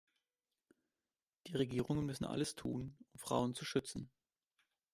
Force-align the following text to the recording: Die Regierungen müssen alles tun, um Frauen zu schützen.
Die 1.45 1.55
Regierungen 1.55 2.07
müssen 2.07 2.25
alles 2.25 2.55
tun, 2.55 2.97
um 3.13 3.19
Frauen 3.19 3.53
zu 3.53 3.65
schützen. 3.65 4.09